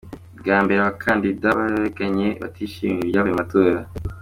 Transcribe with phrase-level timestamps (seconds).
[0.39, 3.79] Bwa mbere abakandida barareganye batishimira ibyavuye mu matora.